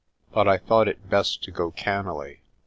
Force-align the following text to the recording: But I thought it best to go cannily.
But 0.31 0.47
I 0.47 0.57
thought 0.57 0.87
it 0.87 1.11
best 1.11 1.43
to 1.43 1.51
go 1.51 1.69
cannily. 1.69 2.41